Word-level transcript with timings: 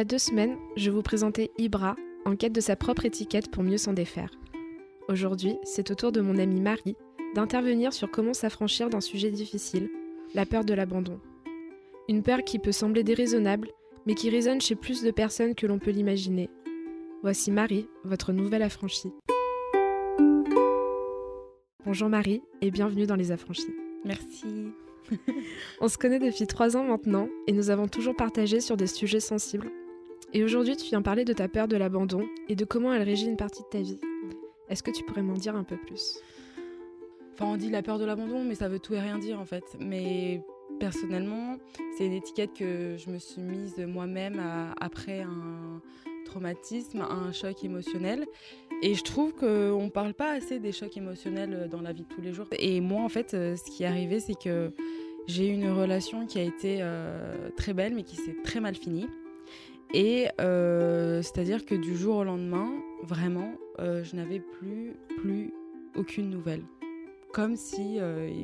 y 0.00 0.02
a 0.02 0.04
deux 0.04 0.16
semaines, 0.16 0.56
je 0.76 0.90
vous 0.90 1.02
présentais 1.02 1.50
Ibra, 1.58 1.94
en 2.24 2.34
quête 2.34 2.54
de 2.54 2.62
sa 2.62 2.74
propre 2.74 3.04
étiquette 3.04 3.50
pour 3.50 3.62
mieux 3.62 3.76
s'en 3.76 3.92
défaire. 3.92 4.30
Aujourd'hui, 5.10 5.58
c'est 5.62 5.90
au 5.90 5.94
tour 5.94 6.10
de 6.10 6.22
mon 6.22 6.38
amie 6.38 6.62
Marie 6.62 6.96
d'intervenir 7.34 7.92
sur 7.92 8.10
comment 8.10 8.32
s'affranchir 8.32 8.88
d'un 8.88 9.02
sujet 9.02 9.30
difficile, 9.30 9.90
la 10.34 10.46
peur 10.46 10.64
de 10.64 10.72
l'abandon. 10.72 11.20
Une 12.08 12.22
peur 12.22 12.44
qui 12.44 12.58
peut 12.58 12.72
sembler 12.72 13.04
déraisonnable, 13.04 13.68
mais 14.06 14.14
qui 14.14 14.30
résonne 14.30 14.62
chez 14.62 14.74
plus 14.74 15.02
de 15.02 15.10
personnes 15.10 15.54
que 15.54 15.66
l'on 15.66 15.78
peut 15.78 15.90
l'imaginer. 15.90 16.48
Voici 17.22 17.50
Marie, 17.50 17.86
votre 18.02 18.32
nouvelle 18.32 18.62
affranchie. 18.62 19.12
Bonjour 21.84 22.08
Marie 22.08 22.40
et 22.62 22.70
bienvenue 22.70 23.04
dans 23.04 23.16
Les 23.16 23.32
Affranchis. 23.32 23.74
Merci. 24.06 24.46
On 25.82 25.88
se 25.88 25.98
connaît 25.98 26.18
depuis 26.18 26.46
trois 26.46 26.74
ans 26.78 26.84
maintenant 26.84 27.28
et 27.46 27.52
nous 27.52 27.68
avons 27.68 27.86
toujours 27.86 28.16
partagé 28.16 28.60
sur 28.60 28.78
des 28.78 28.86
sujets 28.86 29.20
sensibles. 29.20 29.70
Et 30.32 30.44
aujourd'hui, 30.44 30.76
tu 30.76 30.86
viens 30.86 31.02
parler 31.02 31.24
de 31.24 31.32
ta 31.32 31.48
peur 31.48 31.68
de 31.68 31.76
l'abandon 31.76 32.28
et 32.48 32.54
de 32.54 32.64
comment 32.64 32.92
elle 32.92 33.02
régit 33.02 33.26
une 33.26 33.36
partie 33.36 33.62
de 33.62 33.68
ta 33.68 33.80
vie. 33.80 33.98
Est-ce 34.68 34.82
que 34.82 34.90
tu 34.90 35.02
pourrais 35.04 35.22
m'en 35.22 35.34
dire 35.34 35.56
un 35.56 35.64
peu 35.64 35.76
plus? 35.76 36.20
Enfin, 37.34 37.46
on 37.46 37.56
dit 37.56 37.70
la 37.70 37.82
peur 37.82 37.98
de 37.98 38.04
l'abandon, 38.04 38.44
mais 38.44 38.54
ça 38.54 38.68
veut 38.68 38.78
tout 38.78 38.94
et 38.94 39.00
rien 39.00 39.18
dire 39.18 39.40
en 39.40 39.46
fait. 39.46 39.64
Mais 39.80 40.42
personnellement, 40.78 41.56
c'est 41.96 42.06
une 42.06 42.12
étiquette 42.12 42.52
que 42.52 42.96
je 42.96 43.10
me 43.10 43.18
suis 43.18 43.42
mise 43.42 43.78
moi-même 43.78 44.40
après 44.80 45.22
un 45.22 45.80
traumatisme, 46.24 47.00
un 47.00 47.32
choc 47.32 47.64
émotionnel. 47.64 48.26
Et 48.82 48.94
je 48.94 49.02
trouve 49.02 49.34
qu'on 49.34 49.84
ne 49.84 49.90
parle 49.90 50.14
pas 50.14 50.32
assez 50.32 50.58
des 50.58 50.72
chocs 50.72 50.96
émotionnels 50.96 51.68
dans 51.70 51.80
la 51.80 51.92
vie 51.92 52.04
de 52.04 52.08
tous 52.08 52.20
les 52.20 52.32
jours. 52.32 52.46
Et 52.58 52.80
moi, 52.80 53.02
en 53.02 53.08
fait, 53.08 53.34
euh, 53.34 53.56
ce 53.56 53.70
qui 53.70 53.82
est 53.82 53.86
arrivé, 53.86 54.20
c'est 54.20 54.38
que 54.38 54.72
j'ai 55.26 55.48
eu 55.48 55.52
une 55.52 55.70
relation 55.70 56.26
qui 56.26 56.38
a 56.38 56.42
été 56.42 56.78
euh, 56.80 57.50
très 57.56 57.74
belle, 57.74 57.94
mais 57.94 58.04
qui 58.04 58.16
s'est 58.16 58.36
très 58.42 58.60
mal 58.60 58.74
finie. 58.74 59.06
Et 59.92 60.28
euh, 60.40 61.22
c'est-à-dire 61.22 61.64
que 61.64 61.74
du 61.74 61.96
jour 61.96 62.16
au 62.16 62.24
lendemain, 62.24 62.70
vraiment, 63.02 63.52
je 63.78 64.14
n'avais 64.14 64.40
plus, 64.40 64.94
plus 65.18 65.52
aucune 65.96 66.30
nouvelle. 66.30 66.62
Comme 67.32 67.56
si, 67.56 67.98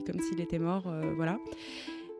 comme 0.06 0.20
s'il 0.20 0.40
était 0.40 0.58
mort, 0.58 0.90
voilà. 1.16 1.38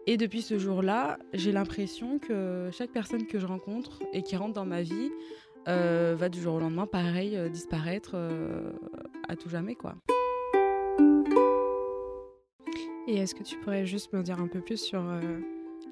Et 0.07 0.17
depuis 0.17 0.43
ce 0.43 0.59
jour-là, 0.59 1.19
j'ai 1.33 1.51
l'impression 1.51 2.19
que 2.19 2.69
chaque 2.73 2.91
personne 2.91 3.27
que 3.27 3.39
je 3.39 3.47
rencontre 3.47 4.01
et 4.13 4.23
qui 4.23 4.37
rentre 4.37 4.53
dans 4.53 4.67
ma 4.67 4.83
vie 4.83 5.11
euh, 5.69 6.15
va 6.17 6.29
du 6.29 6.41
jour 6.41 6.55
au 6.55 6.61
lendemain, 6.61 6.87
pareil, 6.87 7.37
euh, 7.37 7.49
disparaître 7.49 8.13
euh, 8.15 8.71
à 9.29 9.35
tout 9.35 9.49
jamais, 9.49 9.75
quoi. 9.75 9.97
Et 13.09 13.17
est-ce 13.17 13.35
que 13.35 13.43
tu 13.43 13.57
pourrais 13.59 13.85
juste 13.85 14.13
me 14.13 14.23
dire 14.23 14.41
un 14.41 14.47
peu 14.47 14.61
plus 14.61 14.77
sur 14.77 15.03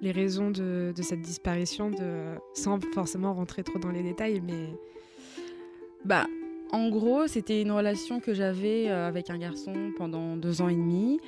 les 0.02 0.12
raisons 0.12 0.50
de, 0.50 0.92
cette 1.02 1.22
disparition, 1.22 1.90
de, 1.90 2.36
sans 2.52 2.78
forcément 2.92 3.34
rentrer 3.34 3.62
trop 3.62 3.78
dans 3.78 3.90
les 3.90 4.02
détails, 4.02 4.40
mais... 4.40 4.68
Bah, 6.04 6.26
en 6.72 6.90
gros, 6.90 7.26
c'était 7.26 7.62
une 7.62 7.70
relation 7.70 8.20
que 8.20 8.34
j'avais 8.34 8.88
avec 8.88 9.30
un 9.30 9.38
garçon 9.38 9.92
pendant 9.96 10.36
deux 10.36 10.60
ans 10.60 10.68
et 10.68 10.74
demi. 10.74 11.18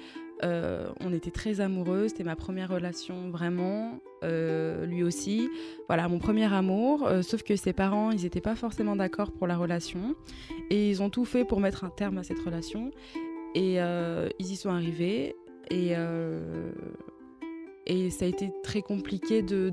Euh, 0.45 0.89
on 1.01 1.13
était 1.13 1.31
très 1.31 1.61
amoureux, 1.61 2.09
c'était 2.09 2.25
ma 2.25 2.37
première 2.37 2.69
relation 2.69 3.31
vraiment, 3.31 4.01
euh, 4.23 4.85
lui 4.87 5.03
aussi. 5.03 5.49
Voilà, 5.89 6.09
mon 6.09 6.19
premier 6.19 6.53
amour, 6.53 7.07
euh, 7.07 7.23
sauf 7.23 7.43
que 7.43 7.57
ses 7.57 7.73
parents, 7.73 8.11
ils 8.11 8.23
n'étaient 8.23 8.41
pas 8.41 8.55
forcément 8.55 8.97
d'accord 8.97 9.33
pour 9.33 9.47
la 9.47 9.57
relation. 9.57 10.15
Et 10.71 10.91
ils 10.91 11.03
ont 11.03 11.11
tout 11.11 11.25
fait 11.25 11.45
pour 11.45 11.61
mettre 11.61 11.85
un 11.85 11.91
terme 11.91 12.19
à 12.19 12.23
cette 12.23 12.39
relation. 12.41 12.91
Et 13.55 13.77
ils 14.39 14.53
y 14.53 14.57
sont 14.57 14.69
arrivés. 14.69 15.35
Et 15.71 15.95
et 17.87 18.11
ça 18.11 18.25
a 18.25 18.29
été 18.29 18.51
très 18.63 18.83
compliqué 18.83 19.43
de, 19.43 19.73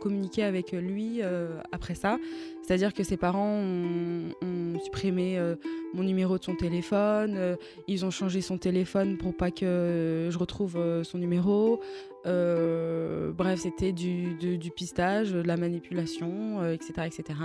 communiquer 0.00 0.42
avec 0.42 0.72
lui 0.72 1.20
euh, 1.20 1.60
après 1.72 1.94
ça. 1.94 2.18
C'est-à-dire 2.62 2.94
que 2.94 3.04
ses 3.04 3.16
parents 3.16 3.60
ont, 3.60 4.78
supprimé 4.82 5.38
euh, 5.38 5.56
mon 5.94 6.02
numéro 6.02 6.38
de 6.38 6.44
son 6.44 6.54
téléphone, 6.54 7.34
euh, 7.36 7.56
ils 7.88 8.04
ont 8.04 8.10
changé 8.10 8.40
son 8.40 8.58
téléphone 8.58 9.16
pour 9.16 9.34
pas 9.34 9.50
que 9.50 10.28
je 10.30 10.38
retrouve 10.38 10.78
son 11.02 11.18
numéro. 11.18 11.80
bref, 12.24 13.60
c'était 13.60 13.92
du, 13.92 14.34
du, 14.34 14.70
pistage, 14.70 15.32
de 15.32 15.40
la 15.40 15.56
manipulation, 15.56 16.66
etc., 16.68 16.92
etc. 17.06 17.38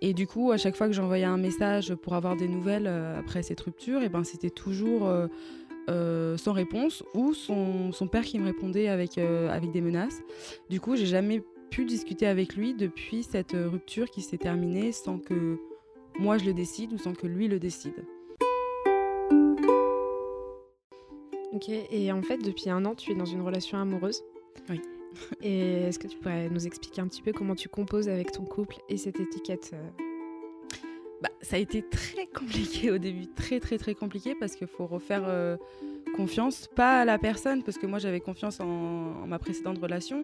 Et 0.00 0.14
du 0.14 0.26
coup, 0.26 0.50
à 0.50 0.56
chaque 0.56 0.76
fois 0.76 0.86
que 0.86 0.94
j'envoyais 0.94 1.24
un 1.24 1.36
message 1.36 1.94
pour 1.94 2.14
avoir 2.14 2.36
des 2.36 2.48
nouvelles 2.48 2.86
après 2.86 3.42
cette 3.42 3.60
rupture, 3.60 4.00
eh 4.02 4.08
ben, 4.08 4.24
c'était 4.24 4.50
toujours 4.50 5.10
euh, 5.88 6.36
sans 6.36 6.52
réponse 6.52 7.04
ou 7.14 7.34
son, 7.34 7.92
père 8.10 8.24
qui 8.24 8.38
me 8.38 8.44
répondait 8.44 8.88
avec, 8.88 9.18
euh, 9.18 9.48
avec 9.50 9.70
des 9.70 9.80
menaces. 9.80 10.22
Du 10.70 10.80
coup, 10.80 10.96
j'ai 10.96 11.06
jamais 11.06 11.42
pu 11.70 11.84
discuter 11.84 12.26
avec 12.26 12.56
lui 12.56 12.74
depuis 12.74 13.22
cette 13.22 13.52
rupture 13.52 14.10
qui 14.10 14.22
s'est 14.22 14.38
terminée 14.38 14.92
sans 14.92 15.18
que 15.18 15.58
moi 16.18 16.38
je 16.38 16.44
le 16.44 16.54
décide 16.54 16.92
ou 16.92 16.98
sans 16.98 17.12
que 17.12 17.26
lui 17.26 17.48
le 17.48 17.58
décide. 17.58 18.04
Ok, 21.52 21.68
et 21.68 22.10
en 22.10 22.22
fait, 22.22 22.38
depuis 22.38 22.68
un 22.68 22.84
an, 22.84 22.94
tu 22.94 23.12
es 23.12 23.14
dans 23.14 23.24
une 23.24 23.42
relation 23.42 23.78
amoureuse. 23.78 24.22
Oui. 24.68 24.80
et 25.42 25.82
est-ce 25.82 25.98
que 25.98 26.08
tu 26.08 26.16
pourrais 26.18 26.48
nous 26.48 26.66
expliquer 26.66 27.00
un 27.00 27.06
petit 27.06 27.22
peu 27.22 27.32
comment 27.32 27.54
tu 27.54 27.68
composes 27.68 28.08
avec 28.08 28.32
ton 28.32 28.44
couple 28.44 28.76
et 28.88 28.96
cette 28.96 29.20
étiquette 29.20 29.70
euh, 29.74 30.03
bah, 31.24 31.30
ça 31.40 31.56
a 31.56 31.58
été 31.58 31.80
très 31.80 32.26
compliqué 32.26 32.90
au 32.90 32.98
début, 32.98 33.26
très 33.26 33.58
très 33.58 33.78
très 33.78 33.94
compliqué 33.94 34.34
parce 34.38 34.56
qu'il 34.56 34.66
faut 34.66 34.84
refaire 34.84 35.22
euh, 35.26 35.56
confiance, 36.14 36.68
pas 36.76 37.00
à 37.00 37.04
la 37.06 37.16
personne, 37.16 37.62
parce 37.62 37.78
que 37.78 37.86
moi 37.86 37.98
j'avais 37.98 38.20
confiance 38.20 38.60
en, 38.60 39.26
ma 39.26 39.38
précédente 39.38 39.78
relation, 39.78 40.22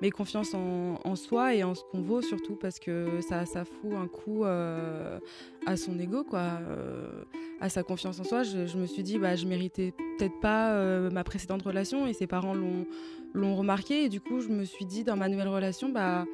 mais 0.00 0.10
confiance 0.10 0.54
en, 0.54 1.16
soi 1.16 1.54
et 1.54 1.64
en 1.64 1.74
ce 1.74 1.82
qu'on 1.90 2.00
vaut 2.00 2.22
surtout 2.22 2.54
parce 2.54 2.78
que 2.78 3.20
ça, 3.20 3.44
fout 3.44 3.92
un 3.94 4.06
coup 4.06 4.46
euh, 4.46 5.18
à 5.66 5.76
son 5.76 5.98
ego, 5.98 6.24
quoi, 6.24 6.40
euh, 6.62 7.24
à 7.60 7.68
sa 7.68 7.82
confiance 7.82 8.18
en 8.18 8.24
soi. 8.24 8.42
Je, 8.42 8.78
me 8.78 8.86
suis 8.86 9.02
dit, 9.02 9.18
bah, 9.18 9.36
je 9.36 9.44
méritais 9.44 9.92
peut-être 10.16 10.40
pas 10.40 10.80
ma 11.10 11.24
précédente 11.24 11.60
relation 11.60 12.06
et 12.06 12.14
ses 12.14 12.26
parents 12.26 12.54
l'ont 12.54 13.54
remarqué 13.54 14.04
et 14.04 14.08
du 14.08 14.22
coup 14.22 14.40
je 14.40 14.48
me 14.48 14.64
suis 14.64 14.86
dit 14.86 15.04
dans 15.04 15.16
ma 15.16 15.28
nouvelle 15.28 15.48
relation, 15.48 15.90
bah 15.90 16.24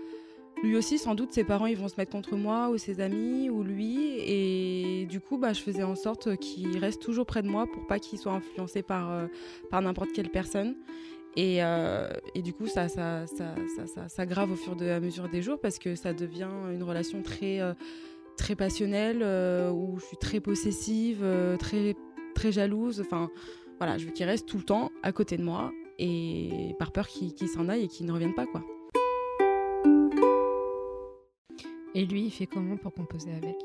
lui 0.65 0.77
aussi, 0.77 0.99
sans 0.99 1.15
doute, 1.15 1.33
ses 1.33 1.45
parents 1.45 1.67
ils 1.67 1.77
vont 1.77 1.89
se 1.89 1.95
mettre 1.97 2.11
contre 2.11 2.37
moi 2.37 2.71
ou 2.71 2.79
ses 2.79 3.01
amis 3.01 3.51
ou 3.51 3.63
lui. 3.63 4.17
Et 4.19 5.07
du 5.07 5.21
coup, 5.21 5.39
bah, 5.39 5.53
je 5.53 5.61
faisais 5.61 5.83
en 5.83 5.95
sorte 5.95 6.37
qu'il 6.37 6.77
reste 6.79 7.01
toujours 7.03 7.27
près 7.27 7.43
de 7.43 7.49
moi 7.49 7.67
pour 7.73 7.87
pas 7.87 7.99
qu'il 7.99 8.19
soit 8.19 8.33
influencé 8.33 8.83
par, 8.83 9.13
euh, 9.13 9.27
par 9.71 9.83
n'importe 9.83 10.13
quelle 10.13 10.31
personne. 10.31 10.75
Et, 11.37 11.63
euh, 11.65 12.09
et, 12.35 12.43
du 12.43 12.53
coup, 12.53 12.67
ça, 12.67 12.89
ça, 12.89 13.27
ça, 13.27 13.55
ça, 13.93 14.09
ça 14.09 14.27
grave 14.27 14.53
au 14.53 14.57
fur 14.57 14.81
et 14.81 14.93
à 14.93 15.01
mesure 15.01 15.29
des 15.29 15.43
jours 15.43 15.59
parce 15.61 15.79
que 15.79 15.97
ça 15.97 16.13
devient 16.15 16.51
une 16.73 16.83
relation 16.83 17.23
très, 17.23 17.61
euh, 17.61 17.75
très 18.37 18.55
passionnelle 18.55 19.23
où 19.73 19.99
je 19.99 20.05
suis 20.07 20.17
très 20.17 20.41
possessive, 20.41 21.25
très, 21.59 21.95
très 22.35 22.53
jalouse. 22.53 23.01
Enfin, 23.01 23.31
voilà, 23.79 23.99
je 23.99 24.07
veux 24.07 24.13
qu'il 24.13 24.27
reste 24.27 24.47
tout 24.47 24.59
le 24.59 24.65
temps 24.65 24.91
à 25.03 25.13
côté 25.13 25.37
de 25.37 25.43
moi 25.43 25.73
et 25.99 26.75
par 26.79 26.93
peur 26.93 27.09
qu'il 27.09 27.49
s'en 27.49 27.69
aille 27.69 27.85
et 27.85 27.89
qu'il 27.89 28.07
ne 28.07 28.13
revienne 28.13 28.35
pas, 28.35 28.47
quoi. 28.47 28.65
Et 31.95 32.05
lui, 32.05 32.25
il 32.25 32.31
fait 32.31 32.47
comment 32.47 32.77
pour 32.77 32.93
composer 32.93 33.31
avec? 33.31 33.57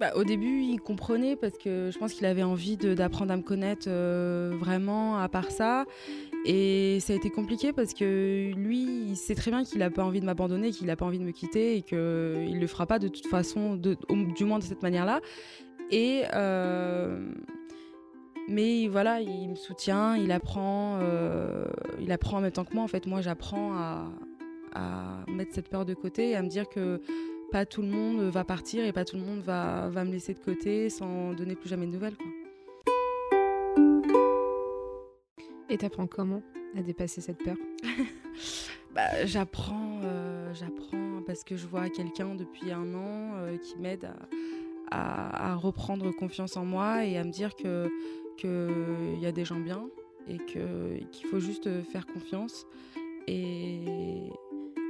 Bah, 0.00 0.12
au 0.16 0.24
début, 0.24 0.62
il 0.62 0.80
comprenait 0.80 1.36
parce 1.36 1.56
que 1.58 1.90
je 1.92 1.98
pense 1.98 2.12
qu'il 2.12 2.26
avait 2.26 2.42
envie 2.42 2.76
d'apprendre 2.76 3.32
à 3.32 3.36
me 3.36 3.42
connaître 3.42 3.86
euh, 3.88 4.52
vraiment 4.58 5.18
à 5.18 5.28
part 5.28 5.50
ça. 5.50 5.84
Et 6.44 6.98
ça 7.00 7.12
a 7.12 7.16
été 7.16 7.30
compliqué 7.30 7.72
parce 7.72 7.94
que 7.94 8.52
lui, 8.52 9.10
il 9.10 9.16
sait 9.16 9.36
très 9.36 9.52
bien 9.52 9.62
qu'il 9.62 9.78
n'a 9.78 9.90
pas 9.90 10.02
envie 10.02 10.20
de 10.20 10.26
m'abandonner, 10.26 10.70
qu'il 10.70 10.88
n'a 10.88 10.96
pas 10.96 11.06
envie 11.06 11.20
de 11.20 11.24
me 11.24 11.30
quitter 11.30 11.76
et 11.76 11.82
qu'il 11.82 11.98
ne 11.98 12.58
le 12.58 12.66
fera 12.66 12.86
pas 12.86 12.98
de 12.98 13.06
toute 13.06 13.26
façon, 13.26 13.76
du 13.76 14.44
moins 14.44 14.58
de 14.58 14.64
cette 14.64 14.82
manière-là. 14.82 15.20
Et. 15.90 16.22
Euh, 16.34 17.32
mais 18.48 18.88
voilà, 18.88 19.20
il 19.20 19.50
me 19.50 19.54
soutient, 19.54 20.16
il 20.16 20.32
apprend, 20.32 20.98
euh, 21.00 21.64
il 22.00 22.10
apprend 22.10 22.38
en 22.38 22.40
même 22.40 22.50
temps 22.50 22.64
que 22.64 22.74
moi. 22.74 22.82
En 22.82 22.88
fait, 22.88 23.06
moi, 23.06 23.20
j'apprends 23.20 23.72
à, 23.74 24.08
à 24.74 25.24
mettre 25.28 25.54
cette 25.54 25.68
peur 25.68 25.84
de 25.84 25.94
côté 25.94 26.30
et 26.30 26.36
à 26.36 26.42
me 26.42 26.48
dire 26.48 26.68
que 26.68 27.00
pas 27.50 27.66
tout 27.66 27.82
le 27.82 27.88
monde 27.88 28.22
va 28.30 28.44
partir 28.44 28.84
et 28.84 28.92
pas 28.92 29.04
tout 29.04 29.16
le 29.16 29.22
monde 29.22 29.40
va, 29.40 29.88
va 29.90 30.04
me 30.04 30.10
laisser 30.10 30.32
de 30.32 30.38
côté 30.38 30.88
sans 30.88 31.34
donner 31.34 31.54
plus 31.54 31.68
jamais 31.68 31.86
de 31.86 31.92
nouvelles. 31.92 32.16
Quoi. 32.16 32.26
Et 35.68 35.78
t'apprends 35.78 36.06
comment 36.06 36.42
à 36.76 36.82
dépasser 36.82 37.20
cette 37.20 37.42
peur? 37.42 37.56
Bah, 38.94 39.24
J'apprends 39.24 40.00
euh, 40.04 40.52
j'apprends 40.52 41.22
parce 41.26 41.44
que 41.44 41.56
je 41.56 41.66
vois 41.66 41.88
quelqu'un 41.88 42.34
depuis 42.34 42.70
un 42.72 42.94
an 42.94 43.36
euh, 43.36 43.56
qui 43.56 43.78
m'aide 43.78 44.10
à, 44.90 45.52
à, 45.52 45.54
reprendre 45.54 46.10
confiance 46.10 46.58
en 46.58 46.66
moi 46.66 47.06
et 47.06 47.16
à 47.16 47.24
me 47.24 47.30
dire 47.30 47.54
qu'il 47.54 47.88
que 48.36 49.16
y 49.18 49.24
a 49.24 49.32
des 49.32 49.46
gens 49.46 49.60
bien 49.60 49.88
et 50.28 50.36
qu'il 50.36 51.26
faut 51.30 51.40
juste 51.40 51.82
faire 51.84 52.06
confiance. 52.06 52.66
Et, 53.26 54.28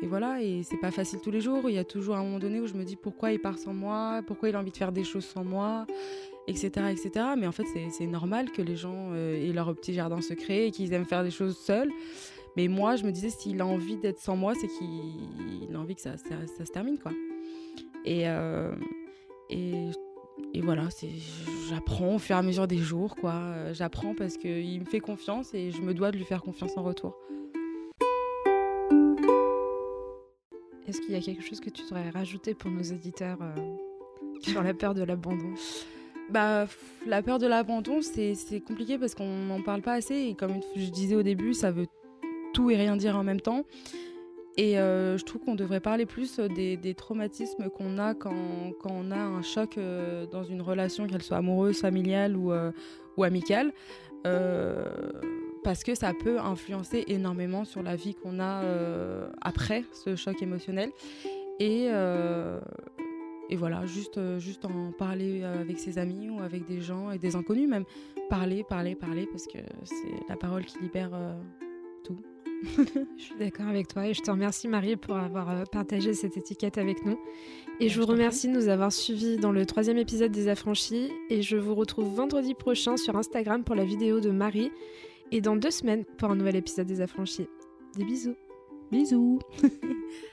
et 0.02 0.06
voilà, 0.06 0.42
et 0.42 0.64
c'est 0.64 0.78
pas 0.78 0.90
facile 0.90 1.20
tous 1.20 1.30
les 1.30 1.40
jours. 1.40 1.70
Il 1.70 1.76
y 1.76 1.78
a 1.78 1.84
toujours 1.84 2.16
un 2.16 2.24
moment 2.24 2.40
donné 2.40 2.58
où 2.58 2.66
je 2.66 2.74
me 2.74 2.82
dis 2.82 2.96
pourquoi 2.96 3.30
il 3.32 3.38
part 3.38 3.56
sans 3.56 3.72
moi, 3.72 4.20
pourquoi 4.26 4.48
il 4.48 4.56
a 4.56 4.58
envie 4.58 4.72
de 4.72 4.76
faire 4.76 4.90
des 4.90 5.04
choses 5.04 5.24
sans 5.24 5.44
moi, 5.44 5.86
etc. 6.48 6.70
etc. 6.90 7.26
Mais 7.38 7.46
en 7.46 7.52
fait, 7.52 7.66
c'est 7.90 8.06
normal 8.06 8.50
que 8.50 8.62
les 8.62 8.74
gens 8.74 9.10
euh, 9.12 9.48
aient 9.48 9.52
leur 9.52 9.72
petit 9.76 9.94
jardin 9.94 10.20
secret 10.20 10.66
et 10.66 10.70
qu'ils 10.72 10.92
aiment 10.92 11.04
faire 11.04 11.22
des 11.22 11.30
choses 11.30 11.56
seuls. 11.56 11.88
Mais 12.56 12.66
moi, 12.66 12.96
je 12.96 13.04
me 13.04 13.12
disais, 13.12 13.30
s'il 13.30 13.60
a 13.60 13.66
envie 13.66 13.96
d'être 13.96 14.18
sans 14.18 14.34
moi, 14.34 14.54
c'est 14.60 14.66
qu'il 14.66 15.72
a 15.72 15.78
envie 15.78 15.94
que 15.94 16.02
ça, 16.02 16.16
se 16.18 16.72
termine, 16.72 16.98
quoi. 16.98 17.12
Et, 18.04 18.28
euh, 18.28 18.74
et, 19.48 19.90
voilà, 20.62 20.88
j'apprends 21.70 22.16
au 22.16 22.18
fur 22.18 22.34
et 22.34 22.38
à 22.40 22.42
mesure 22.42 22.66
des 22.66 22.76
jours, 22.76 23.14
quoi. 23.14 23.72
J'apprends 23.72 24.16
parce 24.16 24.36
qu'il 24.36 24.80
me 24.80 24.84
fait 24.84 25.00
confiance 25.00 25.54
et 25.54 25.70
je 25.70 25.80
me 25.80 25.94
dois 25.94 26.10
de 26.10 26.16
lui 26.16 26.24
faire 26.24 26.42
confiance 26.42 26.76
en 26.76 26.82
retour. 26.82 27.16
Est-ce 30.88 31.00
qu'il 31.00 31.12
y 31.12 31.16
a 31.16 31.20
quelque 31.20 31.42
chose 31.42 31.60
que 31.60 31.70
tu 31.70 31.82
voudrais 31.82 32.10
rajouter 32.10 32.54
pour 32.54 32.70
nos 32.70 32.82
éditeurs 32.82 33.38
euh, 33.40 33.54
sur 34.40 34.62
la 34.62 34.74
peur 34.74 34.94
de 34.94 35.02
l'abandon? 35.02 35.54
Bah, 36.30 36.66
la 37.06 37.22
peur 37.22 37.38
de 37.38 37.46
l'abandon, 37.46 38.00
c'est 38.02 38.60
compliqué 38.66 38.98
parce 38.98 39.14
qu'on 39.14 39.44
n'en 39.44 39.62
parle 39.62 39.82
pas 39.82 39.92
assez. 39.92 40.14
Et 40.14 40.34
comme 40.34 40.54
je 40.74 40.90
disais 40.90 41.14
au 41.14 41.22
début, 41.22 41.54
ça 41.54 41.70
veut 41.70 41.86
tout 42.52 42.70
et 42.70 42.76
rien 42.76 42.96
dire 42.96 43.16
en 43.16 43.22
même 43.22 43.40
temps. 43.40 43.64
Et 44.56 44.78
euh, 44.78 45.16
je 45.16 45.24
trouve 45.24 45.42
qu'on 45.42 45.54
devrait 45.54 45.80
parler 45.80 46.04
plus 46.04 46.38
des, 46.38 46.94
traumatismes 46.94 47.70
qu'on 47.70 47.98
a 47.98 48.14
quand, 48.14 48.72
quand, 48.80 48.92
on 48.92 49.10
a 49.10 49.16
un 49.16 49.40
choc 49.40 49.78
euh, 49.78 50.26
dans 50.26 50.44
une 50.44 50.60
relation, 50.60 51.06
qu'elle 51.06 51.22
soit 51.22 51.38
amoureuse, 51.38 51.80
familiale 51.80 52.36
ou, 52.36 52.52
ou 53.16 53.24
amicale. 53.24 53.72
Parce 55.64 55.84
que 55.84 55.94
ça 55.94 56.12
peut 56.12 56.38
influencer 56.38 57.04
énormément 57.08 57.64
sur 57.64 57.82
la 57.82 57.96
vie 57.96 58.14
qu'on 58.14 58.40
a 58.40 58.62
après 59.40 59.84
ce 59.92 60.16
choc 60.16 60.42
émotionnel. 60.42 60.90
Et, 61.60 61.90
et 63.52 63.56
voilà, 63.56 63.84
juste, 63.84 64.16
euh, 64.16 64.38
juste 64.38 64.64
en 64.64 64.92
parler 64.92 65.42
euh, 65.42 65.60
avec 65.60 65.78
ses 65.78 65.98
amis 65.98 66.30
ou 66.30 66.40
avec 66.40 66.64
des 66.64 66.80
gens 66.80 67.10
et 67.10 67.18
des 67.18 67.36
inconnus 67.36 67.68
même. 67.68 67.84
Parler, 68.30 68.64
parler, 68.64 68.94
parler, 68.94 69.26
parce 69.26 69.46
que 69.46 69.58
c'est 69.84 70.26
la 70.26 70.36
parole 70.36 70.64
qui 70.64 70.78
libère 70.80 71.10
euh, 71.12 71.38
tout. 72.02 72.16
je 73.18 73.22
suis 73.22 73.34
d'accord 73.38 73.66
avec 73.66 73.88
toi 73.88 74.06
et 74.06 74.14
je 74.14 74.22
te 74.22 74.30
remercie 74.30 74.68
Marie 74.68 74.96
pour 74.96 75.16
avoir 75.16 75.68
partagé 75.68 76.14
cette 76.14 76.38
étiquette 76.38 76.78
avec 76.78 77.04
nous. 77.04 77.18
Et 77.78 77.90
je 77.90 78.00
vous 78.00 78.06
remercie 78.06 78.48
de 78.48 78.54
nous 78.54 78.68
avoir 78.68 78.90
suivis 78.90 79.36
dans 79.36 79.52
le 79.52 79.66
troisième 79.66 79.98
épisode 79.98 80.32
des 80.32 80.48
Affranchis. 80.48 81.10
Et 81.28 81.42
je 81.42 81.58
vous 81.58 81.74
retrouve 81.74 82.14
vendredi 82.14 82.54
prochain 82.54 82.96
sur 82.96 83.16
Instagram 83.16 83.64
pour 83.64 83.74
la 83.74 83.84
vidéo 83.84 84.20
de 84.20 84.30
Marie 84.30 84.70
et 85.32 85.40
dans 85.40 85.56
deux 85.56 85.70
semaines 85.70 86.04
pour 86.18 86.30
un 86.30 86.36
nouvel 86.36 86.56
épisode 86.56 86.86
des 86.86 87.00
Affranchis. 87.00 87.48
Des 87.96 88.04
bisous. 88.04 88.36
Bisous. 88.92 89.40